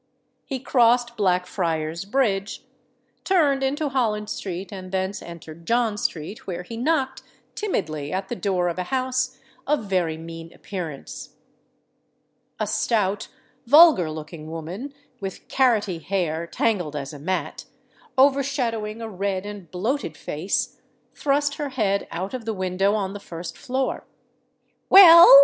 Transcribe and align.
He 0.47 0.57
crossed 0.59 1.15
Blackfriars' 1.15 2.05
Bridge, 2.05 2.63
turned 3.23 3.61
into 3.61 3.89
Holland 3.89 4.31
Street, 4.31 4.71
and 4.71 4.91
thence 4.91 5.21
entered 5.21 5.67
John 5.67 5.95
Street, 5.95 6.47
where 6.47 6.63
he 6.63 6.75
knocked 6.75 7.21
timidly 7.53 8.11
at 8.11 8.27
the 8.27 8.35
door 8.35 8.67
of 8.67 8.79
a 8.79 8.85
house 8.85 9.37
of 9.67 9.85
very 9.85 10.17
mean 10.17 10.51
appearance. 10.53 11.35
A 12.59 12.65
stout, 12.65 13.27
vulgar 13.67 14.09
looking 14.09 14.49
woman, 14.49 14.91
with 15.19 15.47
carrotty 15.49 15.99
hair, 16.03 16.47
tangled 16.47 16.95
as 16.95 17.13
a 17.13 17.19
mat, 17.19 17.65
overshadowing 18.17 19.03
a 19.03 19.07
red 19.07 19.45
and 19.45 19.69
bloated 19.69 20.17
face, 20.17 20.81
thrust 21.13 21.57
her 21.57 21.69
head 21.69 22.07
out 22.09 22.33
of 22.33 22.45
the 22.45 22.55
window 22.55 22.95
on 22.95 23.13
the 23.13 23.19
first 23.19 23.55
floor. 23.55 24.07
"Well?" 24.89 25.27